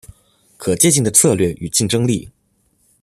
[0.57, 2.31] 可借镜的策略与竞争力